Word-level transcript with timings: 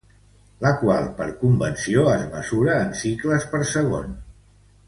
La 0.65 0.71
qual 0.83 1.09
per 1.19 1.27
convenció 1.43 2.07
es 2.15 2.25
mesura 2.33 2.81
en 2.87 2.91
cicles 3.05 3.49
per 3.55 3.65
segon. 3.77 4.21